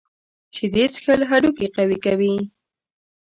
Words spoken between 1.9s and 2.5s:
کوي.